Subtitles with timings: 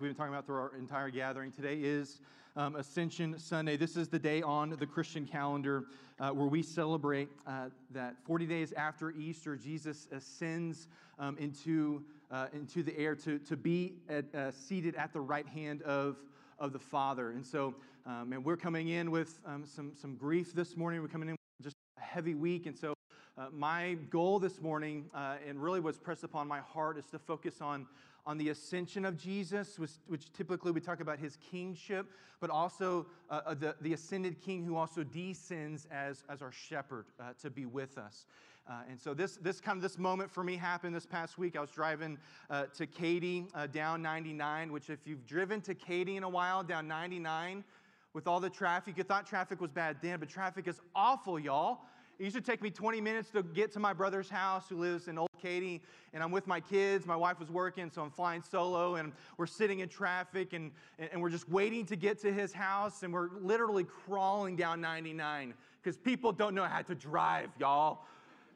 [0.00, 1.50] we've been talking about through our entire gathering.
[1.50, 2.20] Today is
[2.54, 3.76] um, Ascension Sunday.
[3.76, 5.86] This is the day on the Christian calendar
[6.20, 10.86] uh, where we celebrate uh, that 40 days after Easter, Jesus ascends
[11.18, 15.48] um, into, uh, into the air to, to be at, uh, seated at the right
[15.48, 16.16] hand of,
[16.60, 17.30] of the Father.
[17.30, 17.74] And so,
[18.06, 21.02] um, and we're coming in with um, some, some grief this morning.
[21.02, 22.66] We're coming in with just a heavy week.
[22.66, 22.94] And so,
[23.36, 27.18] uh, my goal this morning, uh, and really what's pressed upon my heart, is to
[27.18, 27.86] focus on,
[28.28, 32.06] on the ascension of Jesus, which, which typically we talk about his kingship,
[32.40, 37.06] but also uh, uh the, the ascended king who also descends as, as our shepherd
[37.18, 38.26] uh, to be with us.
[38.68, 41.56] Uh, and so this, this kind of this moment for me happened this past week.
[41.56, 42.18] I was driving
[42.74, 47.64] to Katy down 99, which if you've driven to Katy in a while, down 99,
[48.12, 51.80] with all the traffic, you thought traffic was bad then, but traffic is awful, y'all.
[52.18, 55.08] It used to take me 20 minutes to get to my brother's house who lives
[55.08, 55.80] in Old Katy,
[56.12, 57.06] and I'm with my kids.
[57.06, 61.20] My wife was working, so I'm flying solo, and we're sitting in traffic, and, and
[61.20, 65.96] we're just waiting to get to his house, and we're literally crawling down 99 because
[65.96, 68.00] people don't know how to drive, y'all.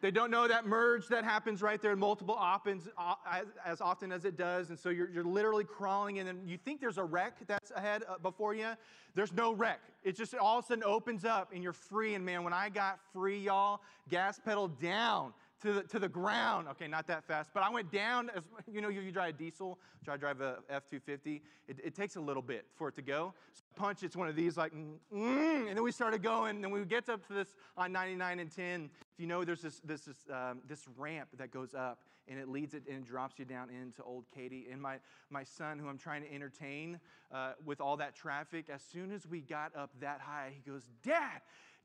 [0.02, 3.80] They don't know that merge that happens right there in multiple opens uh, as, as
[3.80, 4.70] often as it does.
[4.70, 8.02] And so you're, you're literally crawling, and then you think there's a wreck that's ahead
[8.08, 8.66] uh, before you.
[9.14, 9.80] There's no wreck.
[10.02, 12.14] It just all of a sudden opens up, and you're free.
[12.14, 15.32] And man, when I got free, y'all, gas pedal down
[15.62, 16.68] to the, to the ground.
[16.68, 18.30] Okay, not that fast, but I went down.
[18.34, 21.42] As you know, you, you drive a diesel, try to drive a F 250.
[21.68, 23.32] It, it, takes a little bit for it to go.
[23.52, 26.56] So punch, it's one of these like, mm, and then we started going.
[26.56, 28.90] And then we get up to this on 99 and 10.
[29.14, 32.48] If you know, there's this, this, this, um, this ramp that goes up and it
[32.48, 34.66] leads it and drops you down into Old Katy.
[34.70, 34.96] And my,
[35.30, 36.98] my son, who I'm trying to entertain
[37.32, 40.82] uh, with all that traffic, as soon as we got up that high, he goes,
[41.02, 41.40] Dad,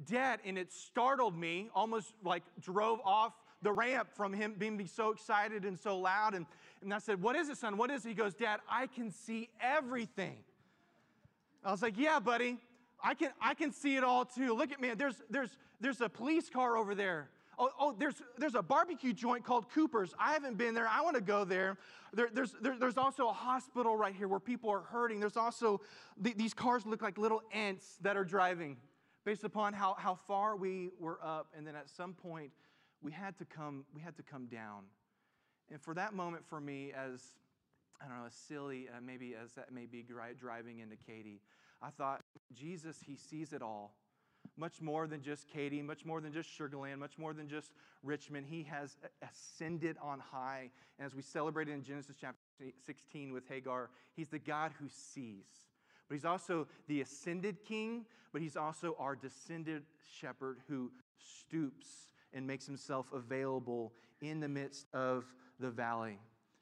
[0.06, 0.39] Dad.
[0.45, 5.66] And it startled me, almost like drove off the ramp from him being so excited
[5.66, 6.33] and so loud.
[6.33, 6.45] And,
[6.81, 7.77] and I said, What is it, son?
[7.77, 8.09] What is it?
[8.09, 10.38] He goes, Dad, I can see everything.
[11.63, 12.58] I was like, Yeah, buddy.
[13.03, 14.55] I can, I can see it all too.
[14.55, 14.91] Look at me.
[14.95, 17.30] There's, there's, there's a police car over there.
[17.59, 20.13] Oh, oh there's, there's a barbecue joint called Cooper's.
[20.19, 20.88] I haven't been there.
[20.88, 21.78] I want to go there.
[22.13, 25.19] there there's, there, there's also a hospital right here where people are hurting.
[25.19, 25.81] There's also,
[26.19, 28.78] these cars look like little ants that are driving
[29.25, 31.47] based upon how, how far we were up.
[31.56, 32.51] And then at some point,
[33.02, 34.84] we had to come, we had to come down.
[35.72, 37.22] And for that moment for me, as
[38.02, 41.41] I don't know, as silly uh, maybe as that may be driving into Katy,
[41.81, 42.22] I thought,
[42.53, 43.96] Jesus, He sees it all.
[44.56, 48.47] Much more than just Katy, much more than just Sugarland, much more than just Richmond.
[48.50, 50.69] He has ascended on high.
[50.97, 52.40] And as we celebrated in Genesis chapter
[52.86, 55.46] 16 with Hagar, He's the God who sees.
[56.07, 59.84] But He's also the ascended King, but He's also our descended
[60.19, 65.25] shepherd who stoops and makes Himself available in the midst of
[65.59, 66.19] the valley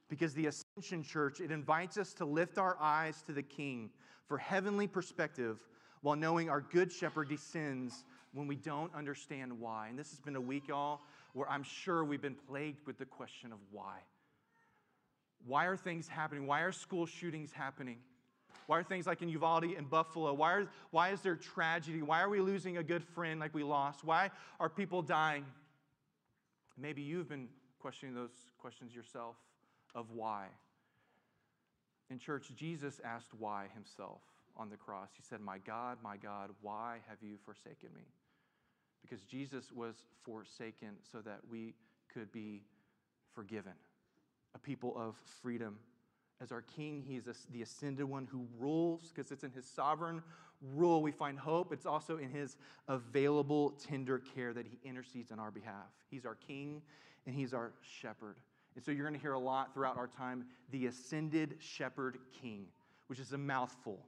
[0.09, 3.89] because the Ascension Church, it invites us to lift our eyes to the King
[4.27, 5.59] for heavenly perspective
[6.01, 9.87] while knowing our good shepherd descends when we don't understand why.
[9.87, 11.01] And this has been a week, y'all,
[11.33, 13.97] where I'm sure we've been plagued with the question of why.
[15.45, 16.45] Why are things happening?
[16.47, 17.97] Why are school shootings happening?
[18.67, 20.33] Why are things like in Uvalde and Buffalo?
[20.33, 22.01] Why, are, why is there tragedy?
[22.01, 24.03] Why are we losing a good friend like we lost?
[24.03, 25.45] Why are people dying?
[26.77, 27.47] Maybe you've been
[27.79, 29.35] questioning those questions yourself
[29.93, 30.47] of why.
[32.09, 34.21] In church, Jesus asked why himself
[34.57, 35.09] on the cross.
[35.15, 38.03] He said, My God, my God, why have you forsaken me?
[39.01, 41.75] Because Jesus was forsaken so that we
[42.13, 42.63] could be
[43.33, 43.73] forgiven,
[44.55, 45.77] a people of freedom.
[46.41, 50.21] As our King, He's the ascended one who rules, because it's in His sovereign
[50.73, 51.71] rule we find hope.
[51.71, 52.57] It's also in His
[52.87, 55.91] available, tender care that He intercedes on our behalf.
[56.09, 56.81] He's our King
[57.25, 58.35] and He's our shepherd.
[58.75, 62.65] And so you're going to hear a lot throughout our time the Ascended Shepherd King,
[63.07, 63.99] which is a mouthful.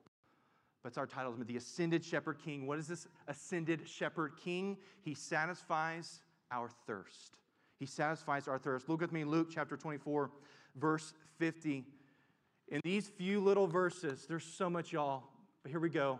[0.84, 2.68] That's our title, the Ascended Shepherd King.
[2.68, 4.78] What is this Ascended Shepherd King?
[5.02, 6.22] He satisfies
[6.52, 7.38] our thirst.
[7.80, 8.90] He satisfies our thirst.
[8.90, 10.32] Look with me, Luke chapter 24,
[10.76, 11.86] verse 50.
[12.70, 15.24] In these few little verses, there's so much, y'all.
[15.64, 16.20] But here we go.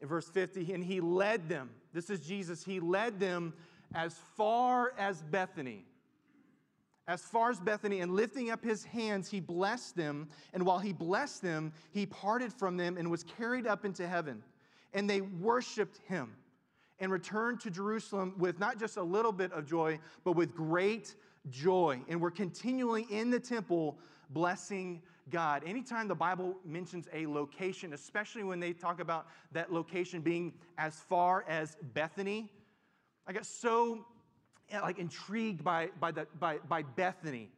[0.00, 1.70] In verse 50, and he led them.
[1.92, 2.64] This is Jesus.
[2.64, 3.54] He led them
[3.94, 5.84] as far as Bethany
[7.06, 10.28] as far as Bethany, and lifting up his hands, he blessed them.
[10.54, 14.42] And while he blessed them, he parted from them and was carried up into heaven.
[14.94, 16.34] And they worshiped him
[17.00, 21.14] and returned to Jerusalem with not just a little bit of joy, but with great
[21.50, 22.00] joy.
[22.08, 23.98] And we're continually in the temple
[24.30, 25.62] blessing God.
[25.66, 30.96] Anytime the Bible mentions a location, especially when they talk about that location being as
[30.96, 32.50] far as Bethany,
[33.26, 34.04] I get so
[34.72, 37.50] like intrigued by, by, the, by, by Bethany.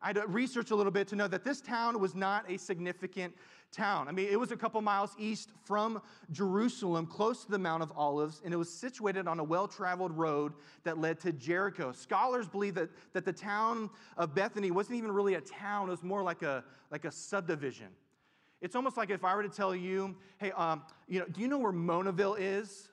[0.00, 2.56] I had to research a little bit to know that this town was not a
[2.56, 3.34] significant
[3.72, 4.08] town.
[4.08, 7.92] I mean, it was a couple miles east from Jerusalem, close to the Mount of
[7.96, 10.52] Olives, and it was situated on a well traveled road
[10.84, 11.92] that led to Jericho.
[11.92, 16.02] Scholars believe that, that the town of Bethany wasn't even really a town, it was
[16.02, 17.88] more like a, like a subdivision.
[18.60, 21.48] It's almost like if I were to tell you, hey, um, you know, do you
[21.48, 22.88] know where Monaville is?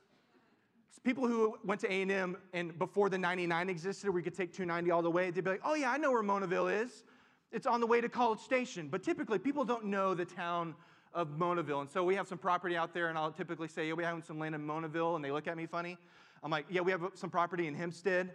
[1.04, 4.92] people who went to A&M and before the 99 existed, where you could take 290
[4.92, 7.04] all the way, they'd be like, oh yeah, I know where Monaville is.
[7.52, 8.90] It's on the way to College Station.
[8.90, 10.76] But typically, people don't know the town
[11.14, 11.82] of Monaville.
[11.82, 14.24] And so we have some property out there, and I'll typically say, yeah, we have
[14.24, 15.98] some land in Monaville, and they look at me funny.
[16.44, 18.34] I'm like, yeah, we have some property in Hempstead.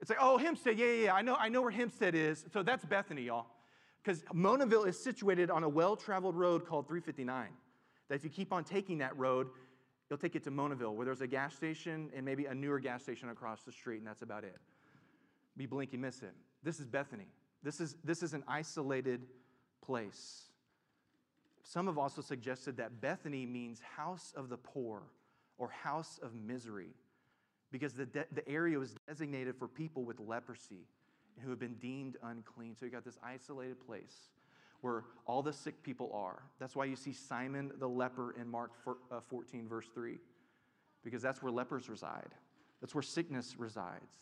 [0.00, 1.14] It's like, oh, Hempstead, yeah, yeah, yeah.
[1.14, 2.44] I know, I know where Hempstead is.
[2.52, 3.46] So that's Bethany, y'all.
[4.02, 7.48] Because Monaville is situated on a well traveled road called 359.
[8.08, 9.48] That if you keep on taking that road,
[10.08, 13.02] you'll take it to Monaville, where there's a gas station and maybe a newer gas
[13.02, 14.56] station across the street, and that's about it.
[15.56, 16.32] Be blink, you miss it.
[16.62, 17.26] This is Bethany.
[17.62, 19.26] This is, this is an isolated
[19.84, 20.44] place.
[21.62, 25.02] Some have also suggested that Bethany means house of the poor
[25.58, 26.94] or house of misery
[27.70, 30.86] because the, de- the area was designated for people with leprosy
[31.42, 32.74] who have been deemed unclean.
[32.74, 34.30] So you got this isolated place
[34.80, 36.42] where all the sick people are.
[36.58, 40.18] That's why you see Simon the leper in Mark uh, 14, verse 3,
[41.04, 42.30] because that's where lepers reside,
[42.80, 44.20] that's where sickness resides.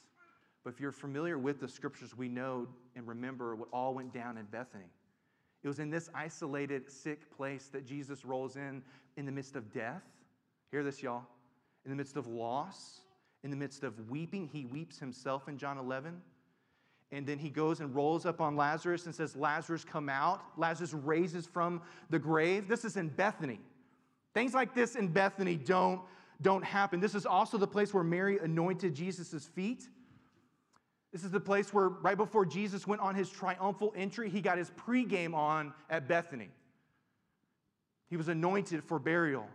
[0.67, 2.67] But if you're familiar with the scriptures, we know
[2.97, 4.91] and remember what all went down in Bethany.
[5.63, 8.83] It was in this isolated, sick place that Jesus rolls in
[9.17, 10.03] in the midst of death.
[10.73, 11.23] Hear this, y'all.
[11.85, 13.03] In the midst of loss,
[13.45, 16.21] in the midst of weeping, he weeps himself in John 11.
[17.13, 20.43] And then he goes and rolls up on Lazarus and says, Lazarus, come out.
[20.57, 21.81] Lazarus raises from
[22.11, 22.67] the grave.
[22.67, 23.61] This is in Bethany.
[24.35, 26.01] Things like this in Bethany don't,
[26.43, 26.99] don't happen.
[26.99, 29.87] This is also the place where Mary anointed Jesus' feet.
[31.13, 34.59] This is the place where, right before Jesus went on his triumphal entry, he got
[34.59, 36.51] his pregame on at Bethany.
[38.11, 39.47] He was anointed for burial.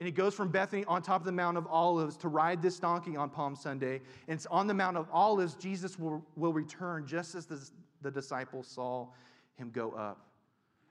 [0.00, 2.78] And he goes from Bethany on top of the Mount of Olives to ride this
[2.78, 4.00] donkey on Palm Sunday.
[4.28, 7.60] And it's on the Mount of Olives, Jesus will, will return just as the,
[8.00, 9.08] the disciples saw
[9.56, 10.26] him go up.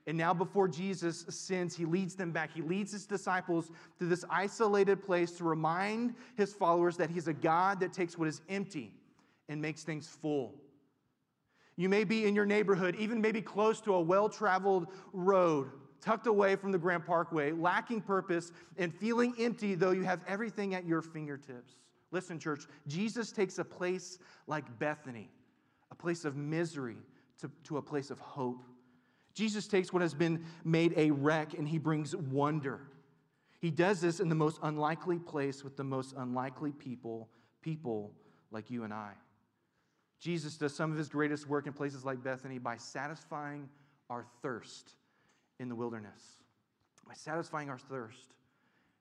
[0.06, 2.50] And now, before Jesus sins, he leads them back.
[2.54, 7.34] He leads his disciples to this isolated place to remind his followers that he's a
[7.34, 8.94] God that takes what is empty
[9.50, 10.54] and makes things full.
[11.76, 15.70] You may be in your neighborhood, even maybe close to a well traveled road
[16.00, 20.74] tucked away from the Grand Parkway, lacking purpose, and feeling empty, though you have everything
[20.74, 21.74] at your fingertips.
[22.10, 25.30] Listen, church, Jesus takes a place like Bethany,
[25.90, 26.96] a place of misery,
[27.40, 28.64] to, to a place of hope.
[29.34, 32.80] Jesus takes what has been made a wreck and he brings wonder.
[33.60, 37.28] He does this in the most unlikely place with the most unlikely people,
[37.62, 38.12] people
[38.50, 39.12] like you and I.
[40.20, 43.68] Jesus does some of his greatest work in places like Bethany by satisfying
[44.08, 44.94] our thirst
[45.58, 46.40] in the wilderness
[47.10, 48.36] by satisfying our thirst.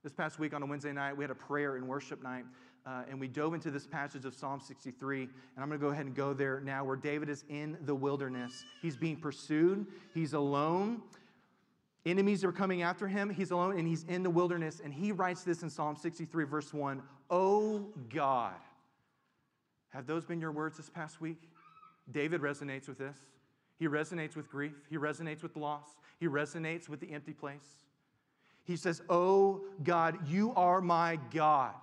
[0.02, 2.44] This past week on a Wednesday night, we had a prayer and worship night,
[2.84, 5.22] uh, and we dove into this passage of Psalm 63.
[5.22, 5.30] And
[5.60, 8.64] I'm going to go ahead and go there now, where David is in the wilderness.
[8.82, 9.86] He's being pursued,
[10.16, 11.04] he's alone.
[12.04, 13.30] Enemies are coming after him.
[13.30, 14.82] He's alone and he's in the wilderness.
[14.84, 18.56] And he writes this in Psalm 63, verse 1 Oh God.
[19.90, 21.50] Have those been your words this past week?
[22.12, 23.18] David resonates with this.
[23.78, 24.76] He resonates with grief.
[24.90, 25.88] He resonates with loss.
[26.20, 27.86] He resonates with the empty place.
[28.66, 31.74] He says, Oh God, you are my God.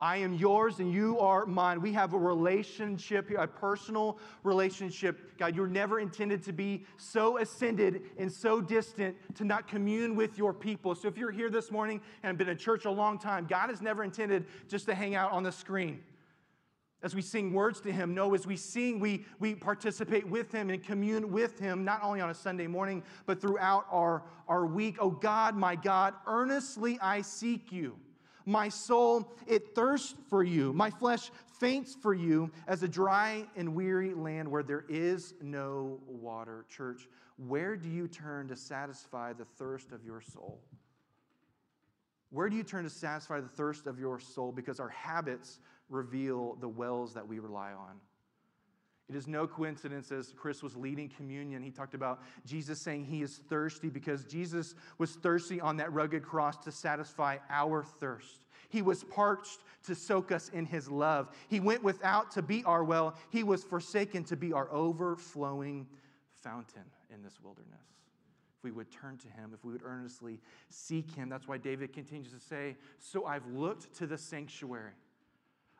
[0.00, 1.80] I am yours and you are mine.
[1.80, 5.38] We have a relationship a personal relationship.
[5.38, 10.36] God, you're never intended to be so ascended and so distant to not commune with
[10.36, 10.96] your people.
[10.96, 13.80] So if you're here this morning and been in church a long time, God has
[13.80, 16.00] never intended just to hang out on the screen
[17.02, 18.14] as we sing words to him.
[18.14, 22.20] No, as we sing, we, we participate with him and commune with him, not only
[22.20, 24.96] on a Sunday morning, but throughout our, our week.
[25.00, 27.96] Oh God, my God, earnestly I seek you.
[28.44, 30.72] My soul, it thirsts for you.
[30.72, 31.30] My flesh
[31.60, 36.64] faints for you as a dry and weary land where there is no water.
[36.68, 40.60] Church, where do you turn to satisfy the thirst of your soul?
[42.30, 44.52] Where do you turn to satisfy the thirst of your soul?
[44.52, 45.60] Because our habits
[45.92, 48.00] reveal the wells that we rely on.
[49.08, 53.22] It is no coincidence as Chris was leading communion, he talked about Jesus saying he
[53.22, 58.40] is thirsty because Jesus was thirsty on that rugged cross to satisfy our thirst.
[58.70, 61.30] He was parched to soak us in his love.
[61.48, 63.14] He went without to be our well.
[63.28, 65.86] He was forsaken to be our overflowing
[66.42, 67.68] fountain in this wilderness.
[68.56, 71.92] If we would turn to him, if we would earnestly seek him, that's why David
[71.92, 74.92] continues to say, So I've looked to the sanctuary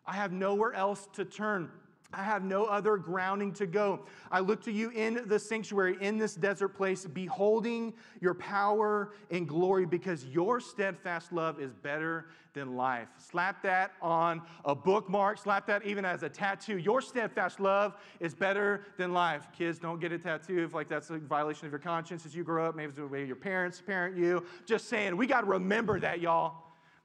[0.07, 1.71] I have nowhere else to turn.
[2.15, 4.01] I have no other grounding to go.
[4.31, 9.49] I look to you in the sanctuary, in this desert place, beholding your power and
[9.49, 13.09] glory because your steadfast love is better than life.
[13.17, 16.77] Slap that on a bookmark, slap that even as a tattoo.
[16.77, 19.49] Your steadfast love is better than life.
[19.57, 22.45] Kids, don't get a tattoo if like that's a violation of your conscience as you
[22.45, 22.77] grow up.
[22.77, 24.45] Maybe it's the way your parents parent you.
[24.67, 26.62] Just saying, we got to remember that, y'all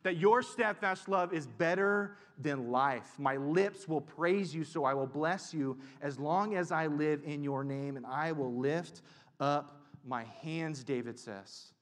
[0.08, 3.10] that your steadfast love is better than life.
[3.18, 7.24] My lips will praise you, so I will bless you as long as I live
[7.26, 9.02] in your name, and I will lift
[9.42, 11.74] up my hands, David says.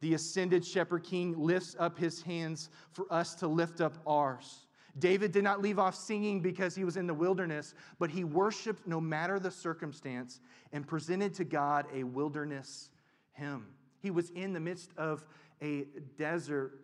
[0.00, 4.66] The ascended shepherd king lifts up his hands for us to lift up ours.
[4.98, 8.86] David did not leave off singing because he was in the wilderness, but he worshiped
[8.86, 10.40] no matter the circumstance
[10.74, 12.90] and presented to God a wilderness
[13.32, 13.68] hymn.
[14.00, 15.24] He was in the midst of
[15.62, 15.86] a
[16.18, 16.80] desert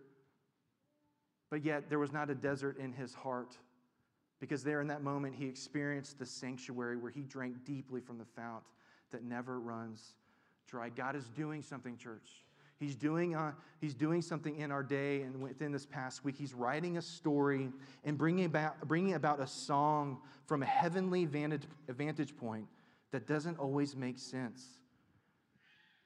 [1.50, 3.56] but yet there was not a desert in his heart
[4.40, 8.24] because there in that moment he experienced the sanctuary where he drank deeply from the
[8.24, 8.62] fount
[9.10, 10.14] that never runs
[10.66, 10.88] dry.
[10.88, 12.44] God is doing something, church.
[12.78, 16.36] He's doing, uh, he's doing something in our day and within this past week.
[16.36, 17.70] He's writing a story
[18.04, 22.66] and bringing about, bringing about a song from a heavenly vantage, vantage point
[23.12, 24.66] that doesn't always make sense.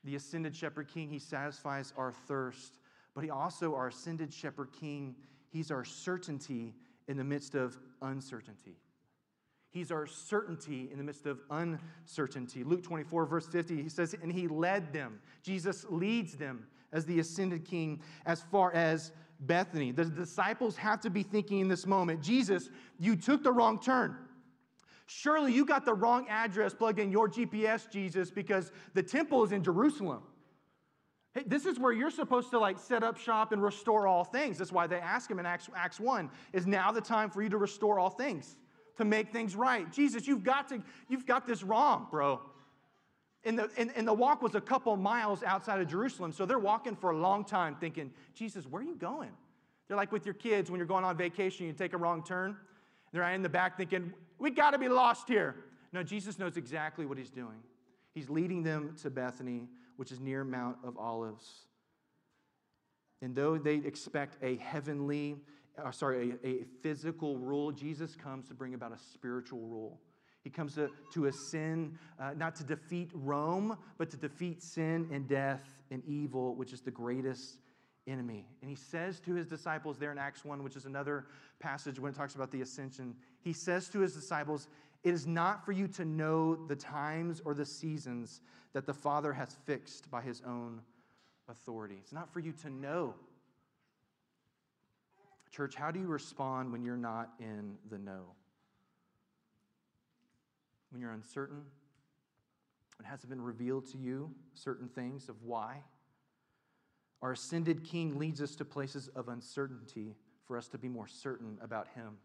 [0.04, 2.78] The ascended shepherd king, he satisfies our thirst,
[3.18, 5.16] but he also, our ascended shepherd king,
[5.48, 6.72] He's our certainty
[7.08, 8.76] in the midst of uncertainty.
[9.70, 12.62] He's our certainty in the midst of uncertainty.
[12.62, 15.18] Luke 24, verse 50, he says, And he led them.
[15.42, 19.10] Jesus leads them as the ascended king as far as
[19.40, 19.90] Bethany.
[19.90, 22.70] The disciples have to be thinking in this moment Jesus,
[23.00, 24.16] you took the wrong turn.
[25.06, 29.50] Surely you got the wrong address plugged in your GPS, Jesus, because the temple is
[29.50, 30.22] in Jerusalem.
[31.38, 34.59] Hey, this is where you're supposed to like set up shop and restore all things.
[34.59, 37.49] That's why they ask him in Acts, Acts 1 is now the time for you
[37.50, 38.57] to restore all things,
[38.97, 39.90] to make things right.
[39.92, 42.40] Jesus, you've got to, you've got this wrong, bro.
[43.45, 46.33] And the, and, and the walk was a couple miles outside of Jerusalem.
[46.33, 49.30] So they're walking for a long time thinking, Jesus, where are you going?
[49.87, 52.57] They're like with your kids when you're going on vacation, you take a wrong turn.
[53.12, 55.54] They're in the back thinking, we got to be lost here.
[55.92, 57.62] No, Jesus knows exactly what he's doing.
[58.12, 59.68] He's leading them to Bethany
[59.99, 61.67] which is near Mount of Olives.
[63.21, 65.37] And though they expect a heavenly,
[65.76, 70.00] or uh, sorry, a, a physical rule, Jesus comes to bring about a spiritual rule.
[70.45, 75.26] He comes to, to ascend, uh, not to defeat Rome, but to defeat sin and
[75.26, 77.57] death and evil, which is the greatest
[78.07, 78.47] enemy.
[78.62, 81.26] And he says to his disciples there in Acts 1, which is another
[81.59, 84.69] passage when it talks about the ascension, he says to his disciples,
[85.05, 88.40] It is not for you to know the times or the seasons
[88.73, 90.81] that the Father has fixed by his own
[91.49, 91.97] authority.
[92.00, 93.14] It's not for you to know.
[95.50, 98.25] Church, how do you respond when you're not in the know?
[100.90, 101.62] When you're uncertain?
[103.00, 105.83] It hasn't been revealed to you certain things of why?
[107.23, 111.59] Our ascended King leads us to places of uncertainty for us to be more certain
[111.62, 112.17] about Him,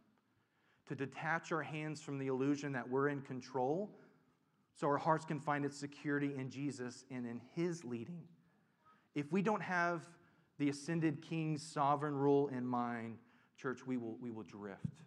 [0.88, 3.90] to detach our hands from the illusion that we're in control
[4.76, 8.24] so our hearts can find its security in Jesus and in His leading.
[9.16, 10.08] If we don't have
[10.58, 13.18] the ascended King's sovereign rule in mind,
[13.58, 15.04] church, we will, we will drift.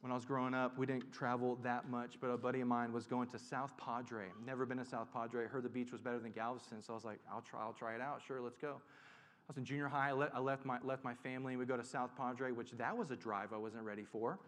[0.00, 2.90] When I was growing up, we didn't travel that much, but a buddy of mine
[2.92, 4.26] was going to South Padre.
[4.46, 5.46] Never been to South Padre.
[5.46, 7.94] Heard the beach was better than Galveston, so I was like, I'll try, I'll try
[7.94, 8.22] it out.
[8.26, 8.80] Sure, let's go.
[9.50, 10.10] Was in junior high.
[10.10, 12.96] I, I left, my, left my family, and we go to South Padre, which that
[12.96, 14.38] was a drive I wasn't ready for.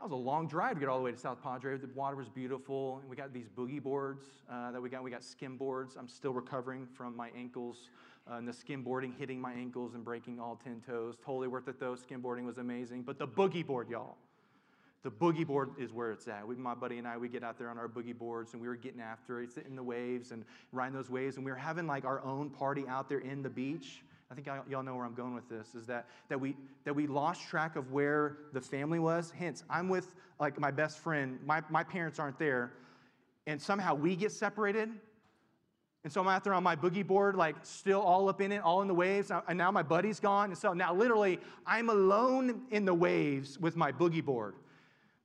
[0.00, 1.78] That was a long drive to get all the way to South Padre.
[1.78, 2.98] The water was beautiful.
[3.00, 5.04] And we got these boogie boards uh, that we got.
[5.04, 5.94] We got skim boards.
[5.96, 7.88] I'm still recovering from my ankles
[8.28, 11.14] uh, and the skimboarding hitting my ankles and breaking all 10 toes.
[11.24, 11.94] Totally worth it though.
[11.94, 13.02] Skimboarding was amazing.
[13.02, 14.16] But the boogie board, y'all.
[15.04, 16.48] The boogie board is where it's at.
[16.48, 18.66] We, my buddy and I, we get out there on our boogie boards and we
[18.66, 21.36] were getting after it, sitting in the waves and riding those waves.
[21.36, 24.02] And we were having like our own party out there in the beach.
[24.30, 27.06] I think y'all know where I'm going with this, is that, that, we, that we
[27.06, 29.30] lost track of where the family was.
[29.30, 32.72] Hence, I'm with like my best friend, my, my parents aren't there,
[33.46, 34.88] and somehow we get separated.
[36.02, 38.62] And so I'm out there on my boogie board, like still all up in it,
[38.62, 39.30] all in the waves.
[39.48, 40.50] And now my buddy's gone.
[40.50, 44.54] And so now literally I'm alone in the waves with my boogie board.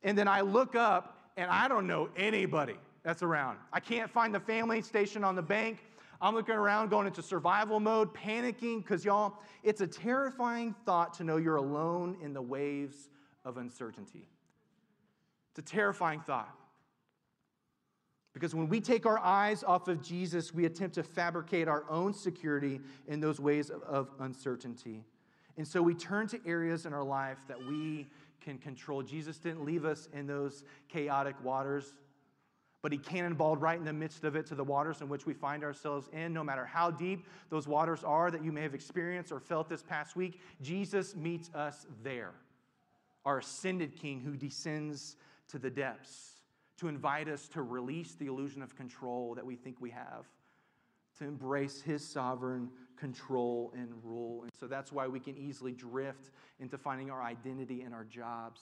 [0.04, 3.58] And then I look up and I don't know anybody that's around.
[3.72, 5.80] I can't find the family station on the bank.
[6.22, 11.24] I'm looking around going into survival mode, panicking, because y'all, it's a terrifying thought to
[11.24, 13.10] know you're alone in the waves
[13.46, 14.28] of uncertainty.
[15.52, 16.54] It's a terrifying thought.
[18.34, 22.14] Because when we take our eyes off of Jesus, we attempt to fabricate our own
[22.14, 25.04] security in those ways of, of uncertainty.
[25.58, 28.08] And so we turn to areas in our life that we
[28.42, 29.02] can control.
[29.02, 31.94] Jesus didn't leave us in those chaotic waters,
[32.82, 35.34] but He cannonballed right in the midst of it to the waters in which we
[35.34, 36.34] find ourselves in.
[36.34, 39.84] No matter how deep those waters are that you may have experienced or felt this
[39.84, 42.32] past week, Jesus meets us there.
[43.26, 45.18] Our ascended King who descends
[45.50, 46.40] to the depths
[46.78, 50.26] to invite us to release the illusion of control that we think we have,
[51.20, 54.44] to embrace His sovereign control and rule.
[54.44, 58.62] And so that's why we can easily drift into finding our identity in our jobs.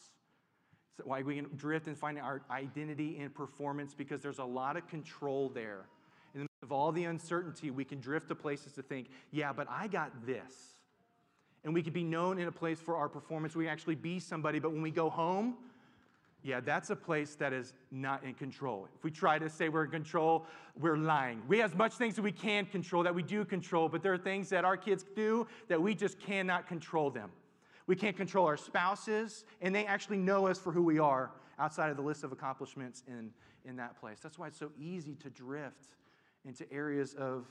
[0.97, 4.77] It's why we can drift and finding our identity in performance because there's a lot
[4.77, 5.85] of control there.
[6.33, 9.53] In the midst of all the uncertainty, we can drift to places to think, yeah,
[9.53, 10.75] but I got this.
[11.63, 13.55] And we could be known in a place for our performance.
[13.55, 15.57] We actually be somebody, but when we go home,
[16.48, 18.88] yeah, that's a place that is not in control.
[18.96, 20.46] If we try to say we're in control,
[20.80, 21.42] we're lying.
[21.46, 24.18] We have much things that we can control, that we do control, but there are
[24.18, 27.32] things that our kids do that we just cannot control them.
[27.86, 31.89] We can't control our spouses, and they actually know us for who we are outside
[31.92, 33.30] of the list of accomplishments in,
[33.66, 34.20] in that place.
[34.24, 35.88] That's why it's so easy to drift
[36.46, 37.46] into areas of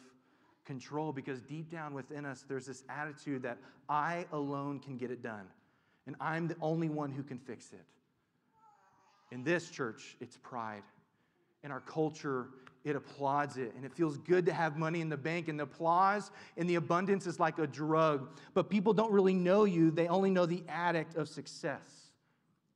[0.65, 3.59] control because deep down within us, there's this attitude that
[3.91, 5.45] I alone can get it done,
[6.07, 7.85] and I'm the only one who can fix it.
[9.31, 10.83] In this church, it's pride.
[11.65, 12.49] In our culture,
[12.85, 13.73] it applauds it.
[13.75, 15.49] And it feels good to have money in the bank.
[15.49, 18.29] And the applause and the abundance is like a drug.
[18.55, 22.11] But people don't really know you, they only know the addict of success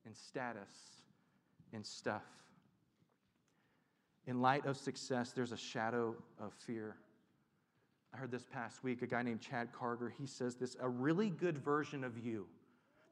[0.05, 0.69] and status
[1.73, 2.23] and stuff.
[4.27, 6.95] In light of success, there's a shadow of fear.
[8.13, 10.13] I heard this past week a guy named Chad Carter.
[10.17, 12.45] He says this a really good version of you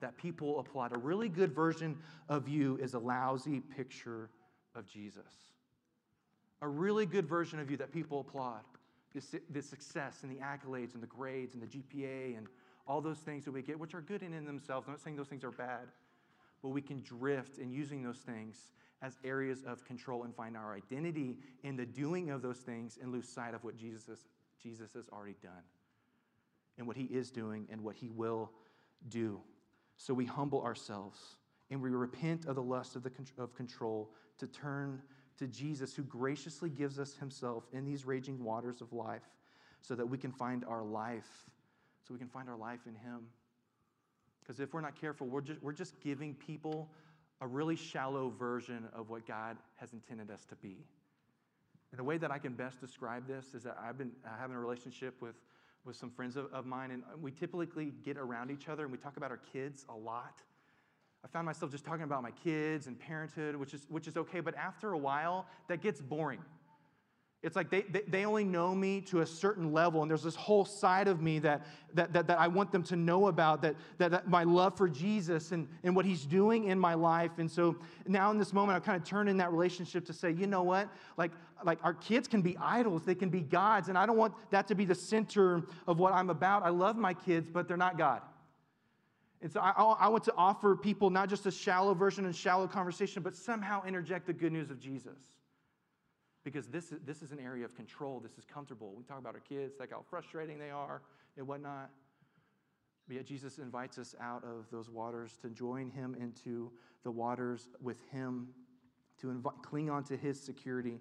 [0.01, 0.95] that people applaud.
[0.95, 4.29] A really good version of you is a lousy picture
[4.75, 5.33] of Jesus.
[6.61, 8.61] A really good version of you that people applaud.
[9.13, 12.47] The, the success and the accolades and the grades and the GPA and
[12.87, 14.87] all those things that we get, which are good in, in themselves.
[14.87, 15.87] I'm not saying those things are bad,
[16.61, 20.75] but we can drift in using those things as areas of control and find our
[20.75, 24.19] identity in the doing of those things and lose sight of what Jesus,
[24.61, 25.63] Jesus has already done
[26.77, 28.51] and what he is doing and what he will
[29.07, 29.39] do.
[29.99, 31.19] So we humble ourselves
[31.69, 34.09] and we repent of the lust of, the, of control
[34.39, 35.01] to turn
[35.37, 39.27] to Jesus, who graciously gives us himself in these raging waters of life
[39.81, 41.27] so that we can find our life,
[42.07, 43.27] so we can find our life in him.
[44.39, 46.89] Because if we're not careful, we're just, we're just giving people
[47.41, 50.77] a really shallow version of what God has intended us to be.
[51.91, 54.59] And the way that I can best describe this is that I've been having a
[54.59, 55.35] relationship with
[55.85, 58.97] with some friends of, of mine, and we typically get around each other and we
[58.97, 60.41] talk about our kids a lot.
[61.23, 64.39] I found myself just talking about my kids and parenthood, which is, which is okay,
[64.39, 66.39] but after a while, that gets boring.
[67.41, 70.35] It's like they, they, they, only know me to a certain level, and there's this
[70.35, 73.75] whole side of me that, that, that, that I want them to know about, that,
[73.97, 77.31] that, that, my love for Jesus and, and what he's doing in my life.
[77.37, 80.31] And so now in this moment, I've kind of turn in that relationship to say,
[80.31, 80.89] you know what?
[81.15, 81.31] Like,
[81.63, 84.67] like our kids can be idols, they can be gods, and I don't want that
[84.67, 86.63] to be the center of what I'm about.
[86.63, 88.21] I love my kids, but they're not God.
[89.41, 92.67] And so I, I want to offer people not just a shallow version and shallow
[92.67, 95.15] conversation, but somehow interject the good news of Jesus
[96.43, 98.19] because this is, this is an area of control.
[98.19, 98.93] This is comfortable.
[98.95, 101.01] We talk about our kids, like how frustrating they are
[101.37, 101.89] and whatnot.
[103.07, 106.71] But yet, Jesus invites us out of those waters to join him into
[107.03, 108.49] the waters with him,
[109.21, 110.99] to cling on to his security.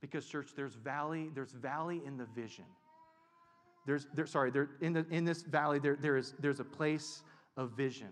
[0.00, 2.66] Because, church, there's valley, there's valley in the vision.
[3.86, 7.22] There's, there, sorry, there, in, the, in this valley, there, there is, there's a place
[7.56, 8.08] of vision.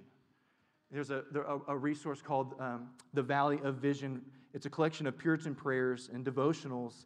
[0.90, 4.20] There's a, there, a, a, resource called um, the Valley of Vision
[4.54, 7.04] it's a collection of Puritan prayers and devotionals.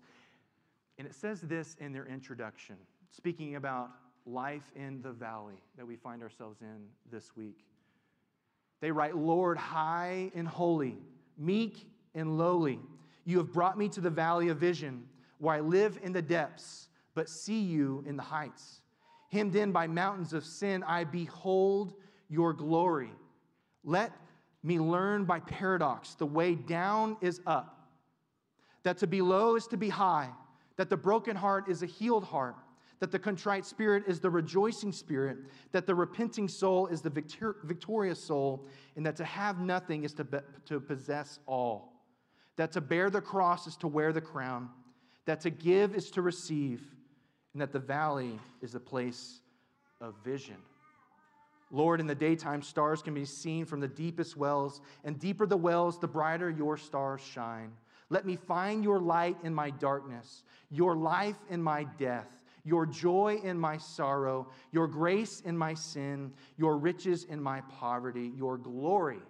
[0.99, 2.77] And it says this in their introduction,
[3.11, 3.91] speaking about
[4.25, 7.65] life in the valley that we find ourselves in this week.
[8.81, 10.99] They write, Lord, high and holy,
[11.39, 12.81] meek and lowly,
[13.27, 15.05] you have brought me to the valley of vision,
[15.39, 18.81] where I live in the depths, but see you in the heights.
[19.33, 21.95] Hemmed in by mountains of sin, I behold
[22.29, 23.11] your glory.
[23.83, 24.13] Let
[24.67, 27.89] me learn by paradox the way down is up,
[28.83, 30.31] that to be low is to be high,
[30.77, 32.57] that the broken heart is a healed heart,
[32.99, 35.39] that the contrite spirit is the rejoicing spirit,
[35.73, 40.15] that the repenting soul is the victor- victorious soul, and that to have nothing is
[40.15, 41.93] to, be- to possess all,
[42.57, 44.69] that to bear the cross is to wear the crown,
[45.27, 46.83] that to give is to receive,
[47.53, 49.41] and that the valley is a place
[50.01, 50.57] of vision.
[51.71, 55.57] Lord, in the daytime, stars can be seen from the deepest wells, and deeper the
[55.57, 57.73] wells, the brighter your stars shine.
[58.09, 62.29] Let me find your light in my darkness, your life in my death,
[62.65, 68.33] your joy in my sorrow, your grace in my sin, your riches in my poverty,
[68.37, 69.21] your glory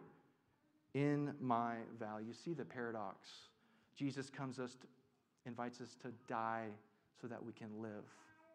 [0.94, 2.32] in my value.
[2.32, 3.28] See the paradox.
[3.96, 4.86] Jesus comes us to,
[5.46, 6.66] invites us to die
[7.20, 8.04] so that we can live.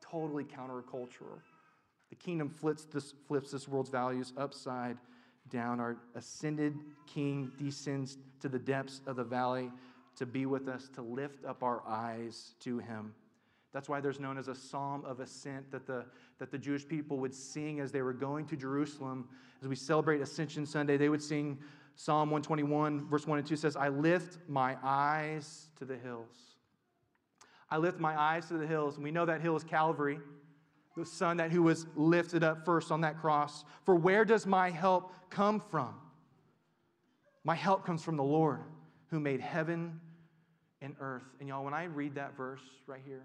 [0.02, 1.40] Totally countercultural.
[2.12, 4.98] The kingdom flips this, flips this world's values upside
[5.50, 5.80] down.
[5.80, 6.76] Our ascended
[7.08, 9.72] king descends to the depths of the valley
[10.18, 13.16] to be with us, to lift up our eyes to him.
[13.74, 16.06] That's why there's known as a psalm of ascent that the,
[16.38, 19.30] that the Jewish people would sing as they were going to Jerusalem.
[19.62, 21.58] As we celebrate Ascension Sunday, they would sing
[21.96, 26.36] Psalm 121, verse 1 and 2 says, I lift my eyes to the hills.
[27.70, 28.96] I lift my eyes to the hills.
[28.96, 30.20] And we know that hill is Calvary,
[30.96, 33.64] the Son that who was lifted up first on that cross.
[33.86, 35.96] For where does my help come from?
[37.44, 38.60] My help comes from the Lord
[39.10, 40.00] who made heaven
[40.82, 41.24] and earth.
[41.40, 43.24] And y'all, when I read that verse right here,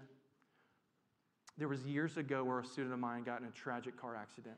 [1.57, 4.57] there was years ago where a student of mine got in a tragic car accident,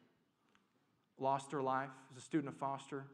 [1.18, 3.06] lost her life as a student of Foster.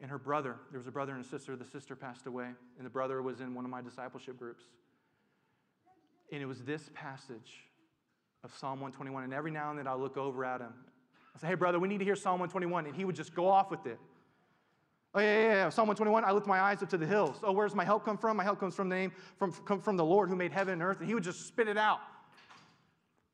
[0.00, 2.86] And her brother, there was a brother and a sister, the sister passed away, and
[2.86, 4.64] the brother was in one of my discipleship groups.
[6.32, 7.64] And it was this passage
[8.44, 9.24] of Psalm 121.
[9.24, 10.72] And every now and then I look over at him.
[11.34, 12.86] I say, hey, brother, we need to hear Psalm 121.
[12.86, 13.98] And he would just go off with it.
[15.12, 15.68] Oh, yeah, yeah, yeah.
[15.68, 17.36] Psalm 121, I lift my eyes up to the hills.
[17.42, 18.36] Oh, where's my help come from?
[18.36, 20.82] My help comes from the name, from, come from the Lord who made heaven and
[20.82, 21.00] earth.
[21.00, 21.98] And he would just spit it out.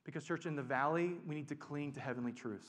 [0.05, 2.69] Because, church, in the valley, we need to cling to heavenly truths.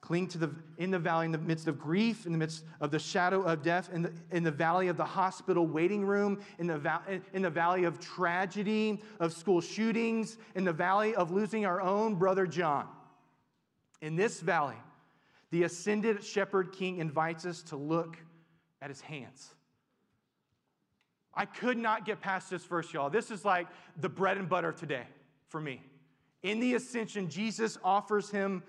[0.00, 2.90] Cling to the, in the valley, in the midst of grief, in the midst of
[2.90, 6.68] the shadow of death, in the, in the valley of the hospital waiting room, in
[6.68, 11.66] the, va- in the valley of tragedy, of school shootings, in the valley of losing
[11.66, 12.86] our own brother John.
[14.00, 14.76] In this valley,
[15.50, 18.16] the ascended shepherd king invites us to look
[18.80, 19.54] at his hands.
[21.34, 23.10] I could not get past this verse, y'all.
[23.10, 23.66] This is like
[24.00, 25.04] the bread and butter today
[25.48, 25.82] for me.
[26.42, 28.62] In the ascension, Jesus offers him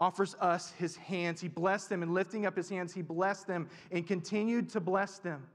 [0.00, 1.40] offers us his hands.
[1.40, 5.18] He blessed them and lifting up his hands, he blessed them and continued to bless
[5.18, 5.46] them.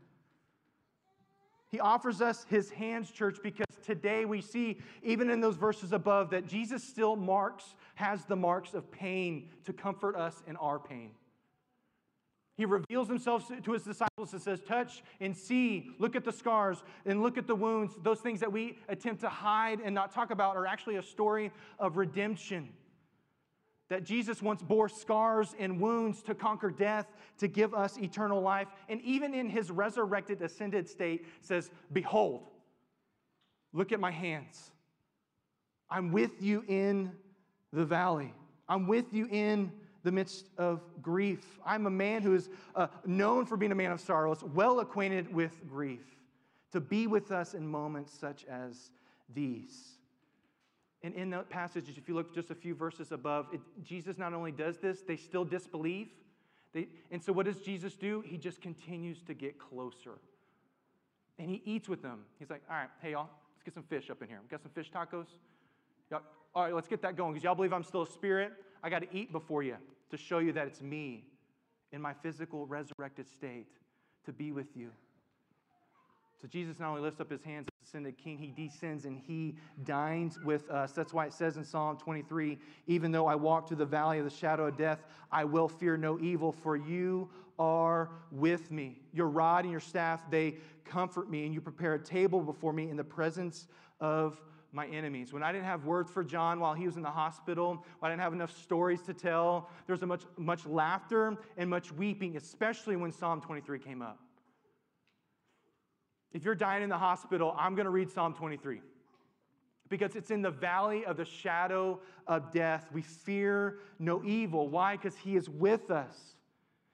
[1.69, 6.29] He offers us his hands, church, because today we see, even in those verses above,
[6.29, 11.09] that Jesus still marks, has the marks of pain to comfort us in our pain.
[12.55, 16.83] He reveals himself to his disciples and says, Touch and see, look at the scars
[17.07, 17.95] and look at the wounds.
[18.03, 21.51] Those things that we attempt to hide and not talk about are actually a story
[21.79, 22.69] of redemption
[23.93, 27.05] that Jesus once bore scars and wounds to conquer death,
[27.37, 28.67] to give us eternal life.
[28.89, 32.47] And even in his resurrected, ascended state, says, Behold,
[33.71, 34.71] look at my hands.
[35.91, 37.11] I'm with you in
[37.71, 38.33] the valley.
[38.67, 41.59] I'm with you in the midst of grief.
[41.63, 45.31] I'm a man who is uh, known for being a man of sorrows, well acquainted
[45.31, 46.17] with grief,
[46.71, 48.89] to be with us in moments such as
[49.31, 49.99] these.
[51.03, 54.33] And in that passage, if you look just a few verses above, it, Jesus not
[54.33, 56.07] only does this, they still disbelieve.
[56.73, 58.23] They, and so, what does Jesus do?
[58.25, 60.17] He just continues to get closer.
[61.37, 62.19] And he eats with them.
[62.39, 64.39] He's like, all right, hey, y'all, let's get some fish up in here.
[64.41, 65.27] We got some fish tacos?
[66.09, 66.21] Y'all,
[66.55, 68.53] all right, let's get that going because y'all believe I'm still a spirit.
[68.81, 69.75] I got to eat before you
[70.11, 71.25] to show you that it's me
[71.91, 73.67] in my physical resurrected state
[74.25, 74.91] to be with you.
[76.41, 80.39] So Jesus not only lifts up his hands ascended king, he descends and he dines
[80.43, 80.93] with us.
[80.93, 84.25] That's why it says in Psalm 23 Even though I walk through the valley of
[84.25, 87.29] the shadow of death, I will fear no evil, for you
[87.59, 88.99] are with me.
[89.13, 92.89] Your rod and your staff, they comfort me, and you prepare a table before me
[92.89, 93.67] in the presence
[93.99, 95.31] of my enemies.
[95.31, 98.21] When I didn't have words for John while he was in the hospital, I didn't
[98.21, 103.11] have enough stories to tell, there was much, much laughter and much weeping, especially when
[103.11, 104.17] Psalm 23 came up.
[106.33, 108.81] If you're dying in the hospital, I'm going to read Psalm 23
[109.89, 112.89] because it's in the valley of the shadow of death.
[112.91, 114.67] We fear no evil.
[114.67, 114.97] Why?
[114.97, 116.17] Because He is with us.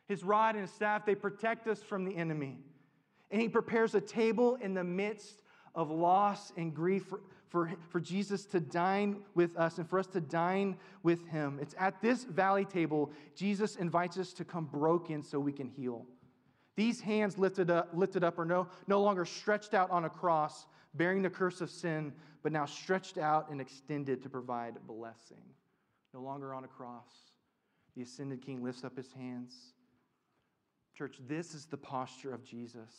[0.07, 2.57] His rod and his staff, they protect us from the enemy.
[3.31, 5.43] And He prepares a table in the midst
[5.75, 10.07] of loss and grief for, for, for Jesus to dine with us and for us
[10.07, 11.59] to dine with Him.
[11.61, 16.05] It's at this valley table, Jesus invites us to come broken so we can heal.
[16.79, 20.65] These hands lifted up, lifted up are no, no longer stretched out on a cross,
[20.93, 25.43] bearing the curse of sin, but now stretched out and extended to provide blessing.
[26.13, 27.11] No longer on a cross.
[27.97, 29.53] The ascended king lifts up his hands.
[30.97, 32.93] Church, this is the posture of Jesus.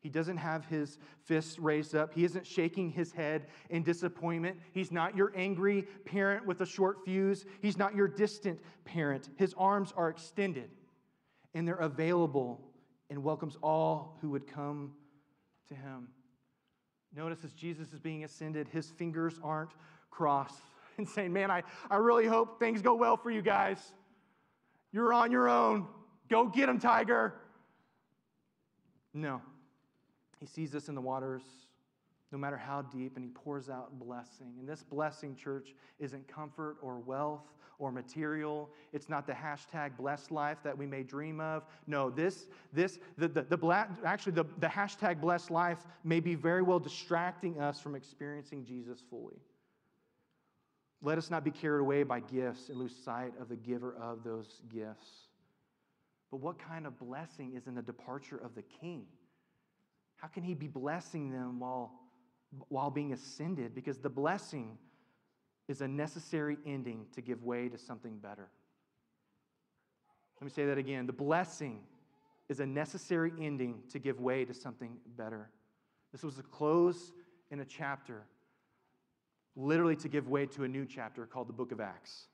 [0.00, 2.12] He doesn't have his fists raised up.
[2.12, 4.58] He isn't shaking his head in disappointment.
[4.72, 7.46] He's not your angry parent with a short fuse.
[7.62, 9.30] He's not your distant parent.
[9.36, 10.68] His arms are extended
[11.54, 12.67] and they're available
[13.10, 14.92] and welcomes all who would come
[15.68, 16.08] to him.
[17.14, 19.70] Notice as Jesus is being ascended, his fingers aren't
[20.10, 20.62] crossed
[20.98, 23.78] and saying, Man, I, I really hope things go well for you guys.
[24.92, 25.86] You're on your own.
[26.28, 27.34] Go get him, tiger.
[29.14, 29.40] No.
[30.38, 31.42] He sees us in the waters,
[32.30, 34.54] no matter how deep, and he pours out blessing.
[34.58, 38.68] And this blessing, church, isn't comfort or wealth or material.
[38.92, 41.64] It's not the hashtag blessed life that we may dream of.
[41.86, 46.34] No, this, this, the, the, the bla- actually, the, the hashtag blessed life may be
[46.34, 49.36] very well distracting us from experiencing Jesus fully.
[51.00, 54.24] Let us not be carried away by gifts and lose sight of the giver of
[54.24, 55.28] those gifts.
[56.30, 59.06] But what kind of blessing is in the departure of the king?
[60.16, 61.92] How can he be blessing them while,
[62.68, 63.74] while being ascended?
[63.74, 64.78] Because the blessing
[65.68, 68.48] is a necessary ending to give way to something better.
[70.40, 71.06] Let me say that again.
[71.06, 71.80] The blessing
[72.48, 75.50] is a necessary ending to give way to something better.
[76.12, 77.12] This was a close
[77.50, 78.22] in a chapter,
[79.56, 82.28] literally to give way to a new chapter called the book of Acts,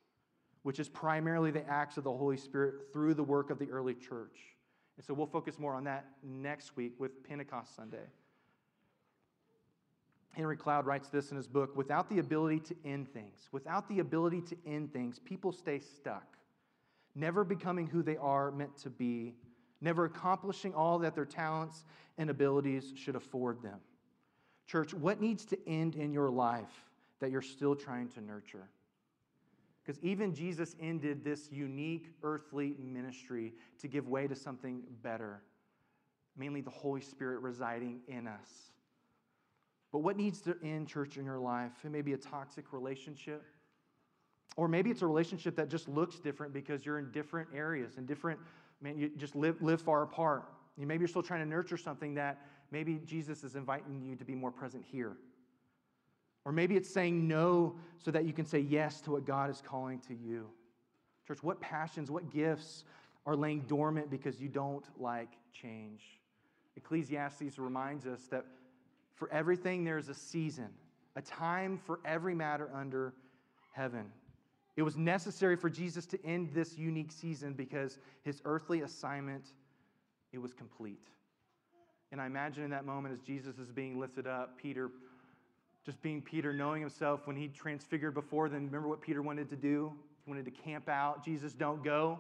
[0.63, 3.95] which is primarily the acts of the Holy Spirit through the work of the early
[3.95, 4.39] church.
[4.97, 8.07] And so we'll focus more on that next week with Pentecost Sunday.
[10.35, 14.01] Henry Cloud writes this in his book without the ability to end things, without the
[14.01, 16.37] ability to end things, people stay stuck,
[17.15, 19.35] never becoming who they are meant to be,
[19.81, 21.85] never accomplishing all that their talents
[22.19, 23.79] and abilities should afford them.
[24.67, 26.85] Church, what needs to end in your life
[27.21, 28.69] that you're still trying to nurture?
[29.85, 35.43] Because even Jesus ended this unique earthly ministry to give way to something better,
[36.37, 38.73] mainly the Holy Spirit residing in us.
[39.95, 41.71] But what needs to end, church, in your life?
[41.85, 43.45] It may be a toxic relationship.
[44.57, 48.05] Or maybe it's a relationship that just looks different because you're in different areas and
[48.05, 48.41] different,
[48.81, 50.47] man, you just live, live far apart.
[50.77, 52.41] You, maybe you're still trying to nurture something that
[52.73, 55.13] maybe Jesus is inviting you to be more present here.
[56.45, 59.63] Or maybe it's saying no so that you can say yes to what God is
[59.65, 60.49] calling to you.
[61.25, 62.83] Church, what passions, what gifts
[63.27, 66.03] are laying dormant because you don't like change?
[66.77, 68.45] Ecclesiastes reminds us that
[69.15, 70.69] for everything, there's a season,
[71.17, 73.15] a time for every matter under
[73.73, 74.07] heaven.
[74.77, 79.53] It was necessary for Jesus to end this unique season because his earthly assignment
[80.33, 81.07] it was complete.
[82.11, 84.91] And I imagine in that moment as Jesus is being lifted up, Peter
[85.85, 89.57] just being Peter, knowing himself when he transfigured before then, remember what Peter wanted to
[89.57, 89.93] do?
[90.25, 91.23] He wanted to camp out.
[91.23, 92.19] Jesus, don't go.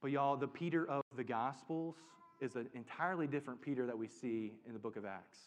[0.00, 1.96] But y'all, the Peter of the Gospels,
[2.40, 5.38] is an entirely different Peter that we see in the book of Acts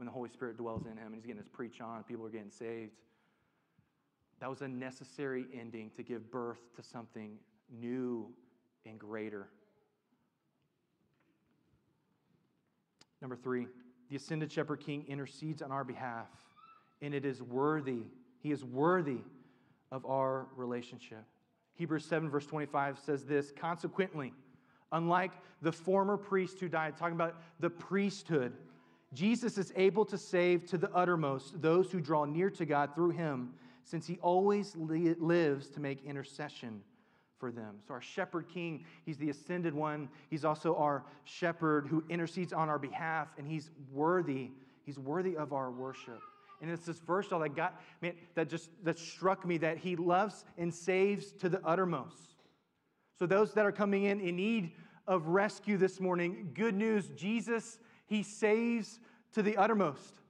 [0.00, 2.30] when the Holy Spirit dwells in him and he's getting his preach on, people are
[2.30, 2.92] getting saved.
[4.40, 7.36] That was a necessary ending to give birth to something
[7.70, 8.26] new
[8.86, 9.48] and greater.
[13.20, 13.66] Number three,
[14.08, 16.28] the ascended shepherd king intercedes on our behalf,
[17.02, 18.04] and it is worthy,
[18.42, 19.20] he is worthy
[19.92, 21.24] of our relationship.
[21.74, 24.32] Hebrews 7, verse 25 says this Consequently,
[24.92, 28.52] Unlike the former priest who died, talking about the priesthood,
[29.12, 33.10] Jesus is able to save to the uttermost those who draw near to God through
[33.10, 33.50] him,
[33.84, 36.80] since he always li- lives to make intercession
[37.38, 37.76] for them.
[37.86, 40.08] So, our shepherd king, he's the ascended one.
[40.28, 44.50] He's also our shepherd who intercedes on our behalf, and he's worthy.
[44.84, 46.20] He's worthy of our worship.
[46.60, 50.44] And it's this verse that got man, that just that struck me that he loves
[50.58, 52.36] and saves to the uttermost.
[53.20, 54.72] So, those that are coming in in need
[55.06, 58.98] of rescue this morning, good news Jesus, He saves
[59.34, 60.22] to the uttermost.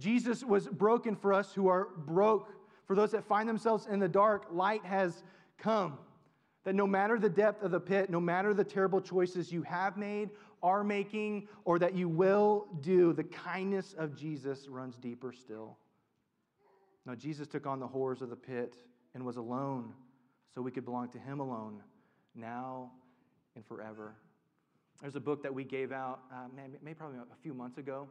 [0.00, 2.48] Jesus was broken for us who are broke.
[2.86, 5.22] For those that find themselves in the dark, light has
[5.58, 5.96] come.
[6.64, 9.96] That no matter the depth of the pit, no matter the terrible choices you have
[9.96, 15.78] made, are making, or that you will do, the kindness of Jesus runs deeper still.
[17.06, 18.74] Now, Jesus took on the horrors of the pit
[19.14, 19.92] and was alone
[20.52, 21.80] so we could belong to Him alone
[22.34, 22.90] now
[23.54, 24.14] and forever.
[25.00, 26.46] There's a book that we gave out, uh,
[26.82, 28.08] maybe probably a few months ago,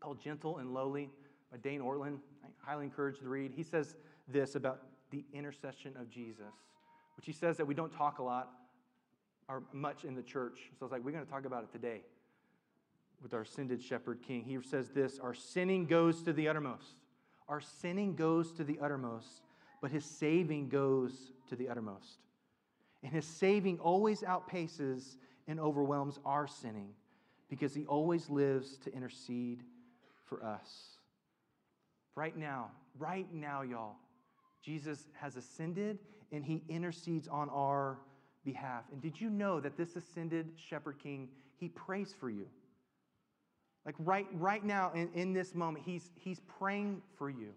[0.00, 1.10] called Gentle and Lowly
[1.50, 2.18] by Dane Ortlund.
[2.44, 3.52] I highly encourage to read.
[3.54, 3.96] He says
[4.28, 6.52] this about the intercession of Jesus,
[7.16, 8.50] which he says that we don't talk a lot
[9.48, 10.58] or much in the church.
[10.78, 12.02] So I was like, we're going to talk about it today
[13.22, 14.44] with our ascended shepherd king.
[14.44, 16.96] He says this Our sinning goes to the uttermost.
[17.48, 19.42] Our sinning goes to the uttermost,
[19.80, 22.18] but his saving goes to the uttermost.
[23.02, 26.90] And his saving always outpaces and overwhelms our sinning
[27.48, 29.62] because he always lives to intercede
[30.24, 30.98] for us.
[32.14, 33.96] Right now, right now, y'all,
[34.62, 35.98] Jesus has ascended
[36.32, 37.98] and he intercedes on our
[38.44, 38.84] behalf.
[38.92, 41.28] And did you know that this ascended shepherd king,
[41.58, 42.46] he prays for you?
[43.84, 47.52] Like right, right now, in, in this moment, he's, he's praying for you.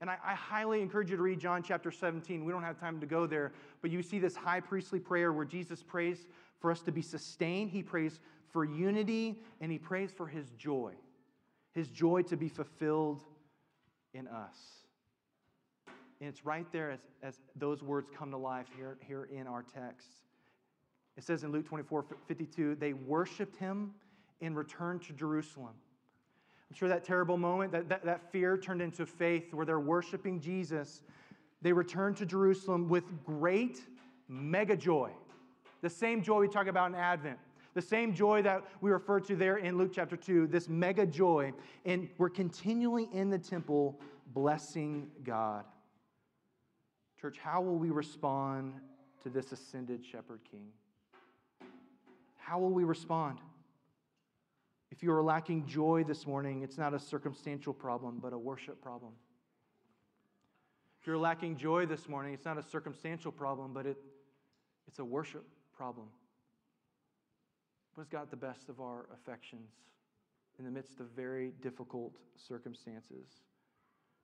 [0.00, 2.44] And I, I, highly encourage you to read John chapter 17.
[2.44, 5.44] We don't have time to go there, but you see this high priestly prayer where
[5.44, 6.26] Jesus prays
[6.58, 7.70] for us to be sustained.
[7.70, 10.94] He prays for unity, and he prays for his joy,
[11.72, 13.24] his joy to be fulfilled
[14.14, 14.56] in us.
[16.20, 19.62] And it's right there as, as those words come to life here, here in our
[19.62, 20.08] text.
[21.16, 23.92] It says in Luke 24 52, they worshiped him
[24.40, 25.74] and returned to Jerusalem.
[26.70, 30.40] I'm sure that terrible moment, that, that, that fear turned into faith where they're worshiping
[30.40, 31.02] Jesus.
[31.62, 33.80] They returned to Jerusalem with great
[34.28, 35.10] mega joy.
[35.82, 37.38] The same joy we talk about in Advent.
[37.74, 41.52] The same joy that we refer to there in Luke chapter 2, this mega joy.
[41.84, 44.00] And we're continually in the temple
[44.32, 45.64] blessing God.
[47.20, 48.74] Church, how will we respond
[49.22, 50.68] to this ascended shepherd king?
[52.38, 53.38] How will we respond?
[54.90, 58.82] If you are lacking joy this morning, it's not a circumstantial problem, but a worship
[58.82, 59.12] problem.
[61.00, 63.96] If you're lacking joy this morning, it's not a circumstantial problem, but it,
[64.86, 66.08] it's a worship problem.
[67.94, 69.70] What has got the best of our affections
[70.58, 73.28] in the midst of very difficult circumstances?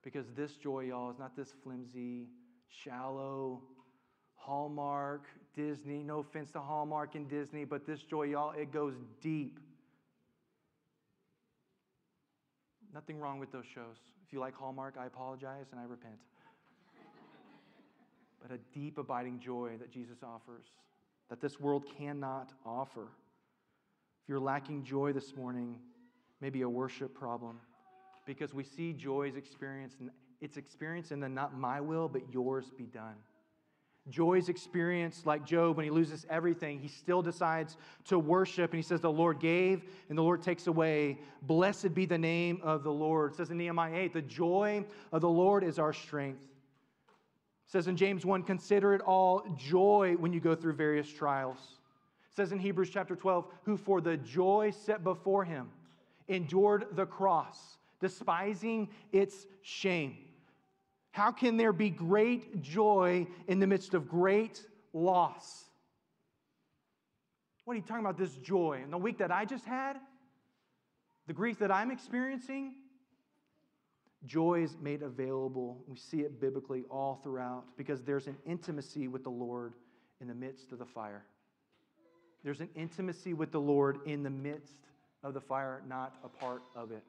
[0.03, 2.29] Because this joy, y'all, is not this flimsy,
[2.69, 3.63] shallow,
[4.35, 6.03] Hallmark, Disney.
[6.03, 9.59] No offense to Hallmark and Disney, but this joy, y'all, it goes deep.
[12.97, 13.99] Nothing wrong with those shows.
[14.27, 16.15] If you like Hallmark, I apologize and I repent.
[18.43, 20.65] but a deep, abiding joy that Jesus offers,
[21.29, 23.03] that this world cannot offer.
[23.03, 25.79] If you're lacking joy this morning,
[26.41, 27.61] maybe a worship problem,
[28.25, 30.09] because we see joy's experience, and
[30.41, 33.17] it's experienced in the not my will, but yours be done.
[34.09, 38.71] Joy's experience, like Job, when he loses everything, he still decides to worship.
[38.71, 41.19] And he says, The Lord gave and the Lord takes away.
[41.43, 43.33] Blessed be the name of the Lord.
[43.33, 46.41] It says in Nehemiah 8, The joy of the Lord is our strength.
[47.67, 51.59] It says in James 1, Consider it all joy when you go through various trials.
[52.31, 55.69] It says in Hebrews chapter 12, Who for the joy set before him
[56.29, 60.17] endured the cross, despising its shame
[61.17, 65.65] how can there be great joy in the midst of great loss?
[67.65, 68.83] What are you talking about, this joy?
[68.85, 69.97] In the week that I just had,
[71.27, 72.75] the grief that I'm experiencing,
[74.27, 75.83] joy is made available.
[75.89, 79.73] We see it biblically all throughout because there's an intimacy with the Lord
[80.21, 81.25] in the midst of the fire.
[82.45, 84.77] There's an intimacy with the Lord in the midst
[85.25, 87.05] of the fire, not a part of it.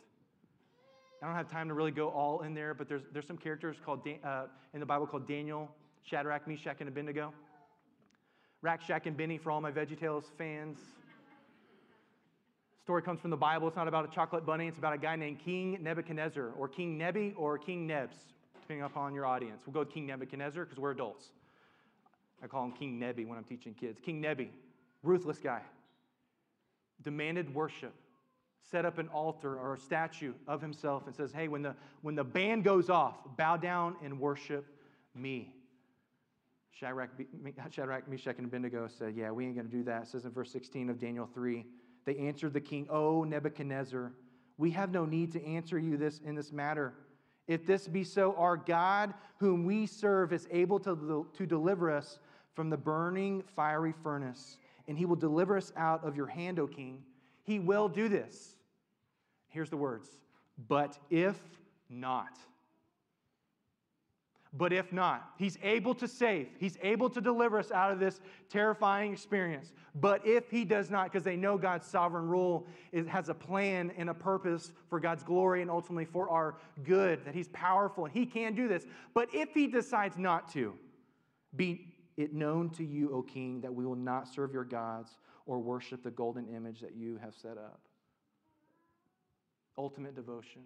[1.21, 3.77] I don't have time to really go all in there, but there's, there's some characters
[3.84, 5.69] called uh, in the Bible called Daniel,
[6.03, 7.34] Shadrach, Meshach, and Abednego.
[8.62, 10.77] Rack, Shack, and Benny for all my VeggieTales fans.
[12.84, 13.67] Story comes from the Bible.
[13.67, 14.67] It's not about a chocolate bunny.
[14.67, 18.15] It's about a guy named King Nebuchadnezzar, or King Nebi, or King Nebs,
[18.62, 19.62] depending upon your audience.
[19.65, 21.30] We'll go with King Nebuchadnezzar because we're adults.
[22.43, 23.99] I call him King Nebi when I'm teaching kids.
[23.99, 24.51] King Nebi,
[25.03, 25.62] ruthless guy,
[27.03, 27.93] demanded worship
[28.69, 32.15] set up an altar or a statue of himself and says, Hey, when the, when
[32.15, 34.65] the band goes off, bow down and worship
[35.15, 35.53] me.
[36.71, 37.10] Shadrach,
[37.71, 40.03] Shadrach, Meshach, and Abednego said, Yeah, we ain't going to do that.
[40.03, 41.65] It says in verse 16 of Daniel 3
[42.06, 44.12] They answered the king, O Nebuchadnezzar,
[44.58, 46.93] we have no need to answer you this in this matter.
[47.47, 52.19] If this be so, our God, whom we serve, is able to, to deliver us
[52.53, 56.67] from the burning fiery furnace, and he will deliver us out of your hand, O
[56.67, 57.03] king.
[57.43, 58.57] He will do this.
[59.58, 60.08] Here's the words
[60.67, 61.36] but if
[61.89, 62.38] not.
[64.54, 66.50] But if not, he's able to save.
[66.60, 69.74] He's able to deliver us out of this terrifying experience.
[69.96, 73.91] But if he does not, because they know God's sovereign rule it has a plan
[73.98, 78.13] and a purpose for God's glory and ultimately for our good, that he's powerful and
[78.13, 78.86] he can do this.
[79.15, 80.76] But if he decides not to,
[81.56, 85.17] be it known to you, O king, that we will not serve your gods
[85.48, 87.87] or worship the golden image that you have set up
[89.78, 90.62] ultimate devotion,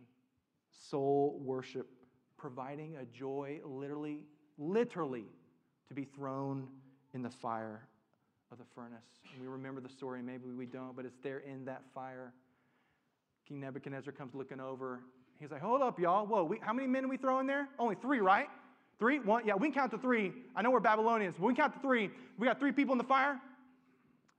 [0.89, 1.87] sole worship,
[2.37, 4.23] providing a joy literally,
[4.57, 5.25] literally
[5.87, 6.67] to be thrown
[7.13, 7.87] in the fire
[8.51, 9.05] of the furnace.
[9.33, 12.33] And we remember the story, maybe we don't, but it's there in that fire.
[13.47, 15.01] King Nebuchadnezzar comes looking over.
[15.39, 16.25] He's like, hold up, y'all.
[16.25, 17.67] Whoa, we, how many men we throw in there?
[17.79, 18.47] Only three, right?
[18.99, 19.19] Three?
[19.19, 19.45] One?
[19.45, 20.31] Yeah, we can count to three.
[20.55, 22.11] I know we're Babylonians, but we can count to three.
[22.37, 23.39] We got three people in the fire.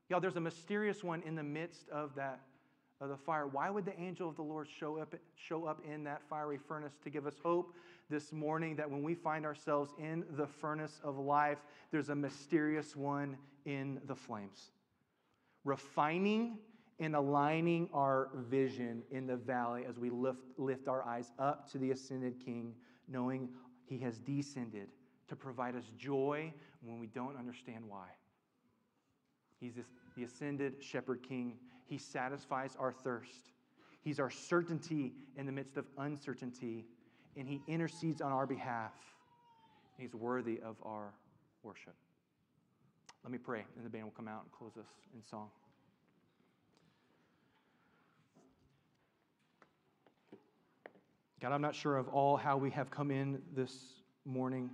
[0.08, 2.40] Y'all, there's a mysterious one in the midst of that
[3.02, 3.48] of the fire.
[3.48, 6.92] Why would the angel of the Lord show up, show up in that fiery furnace
[7.02, 7.74] to give us hope
[8.08, 11.58] this morning that when we find ourselves in the furnace of life,
[11.90, 14.70] there's a mysterious one in the flames,
[15.64, 16.58] refining
[17.00, 21.78] and aligning our vision in the valley as we lift, lift our eyes up to
[21.78, 22.72] the ascended King,
[23.08, 23.48] knowing
[23.84, 24.88] he has descended
[25.28, 28.06] to provide us joy when we don't understand why.
[29.58, 29.86] He's this,
[30.16, 31.54] the ascended shepherd king.
[31.86, 33.50] He satisfies our thirst.
[34.02, 36.86] He's our certainty in the midst of uncertainty,
[37.36, 38.92] and he intercedes on our behalf.
[39.98, 41.12] He's worthy of our
[41.62, 41.94] worship.
[43.22, 45.48] Let me pray, and the band will come out and close us in song.
[51.40, 53.76] God, I'm not sure of all how we have come in this
[54.24, 54.70] morning.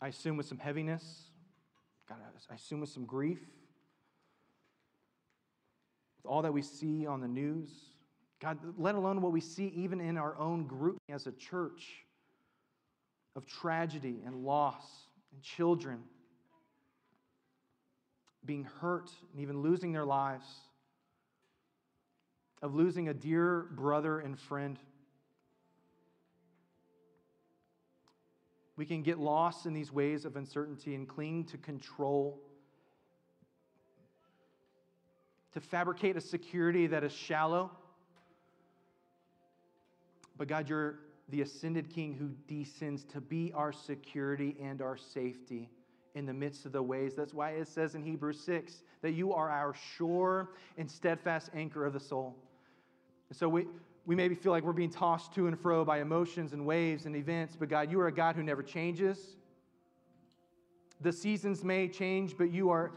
[0.00, 1.29] I assume with some heaviness.
[2.10, 2.18] God,
[2.50, 3.38] I assume with some grief.
[6.18, 7.70] With all that we see on the news.
[8.40, 12.04] God, let alone what we see even in our own group as a church
[13.36, 14.84] of tragedy and loss
[15.32, 16.00] and children
[18.44, 20.46] being hurt and even losing their lives,
[22.60, 24.78] of losing a dear brother and friend.
[28.80, 32.40] We can get lost in these ways of uncertainty and cling to control,
[35.52, 37.70] to fabricate a security that is shallow.
[40.38, 45.68] But God, you're the ascended King who descends to be our security and our safety
[46.14, 47.12] in the midst of the ways.
[47.14, 51.84] That's why it says in Hebrews 6 that you are our sure and steadfast anchor
[51.84, 52.34] of the soul.
[53.28, 53.66] And so we,
[54.10, 57.14] we maybe feel like we're being tossed to and fro by emotions and waves and
[57.14, 59.36] events, but God, you are a God who never changes.
[61.00, 62.90] The seasons may change, but you are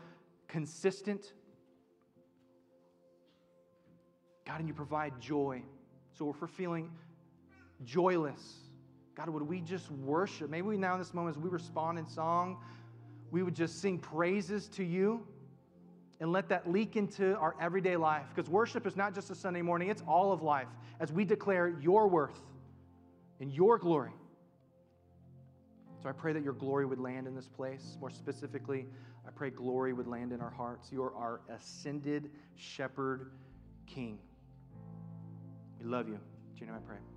[0.47, 1.33] consistent.
[4.47, 5.61] God, and you provide joy.
[6.17, 6.89] So if we're feeling
[7.83, 8.55] joyless,
[9.13, 10.49] God, would we just worship?
[10.49, 12.57] Maybe we now in this moment, as we respond in song,
[13.29, 15.27] we would just sing praises to you
[16.19, 18.25] and let that leak into our everyday life.
[18.33, 20.67] Because worship is not just a Sunday morning, it's all of life
[20.99, 22.39] as we declare your worth
[23.39, 24.11] and your glory.
[26.01, 27.97] So I pray that your glory would land in this place.
[27.99, 28.85] More specifically,
[29.25, 30.91] I pray glory would land in our hearts.
[30.91, 33.31] You are our ascended shepherd
[33.87, 34.19] king.
[35.79, 36.19] We love you.
[36.55, 37.12] Do you know I pray?